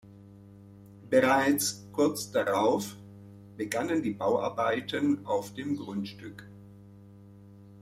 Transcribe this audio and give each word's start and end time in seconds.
Bereits 1.11 1.85
kurz 1.91 2.31
darauf 2.31 2.95
begannen 3.55 4.01
die 4.01 4.15
Bauarbeiten 4.15 5.23
auf 5.27 5.53
dem 5.53 5.77
Grundstück. 5.77 6.43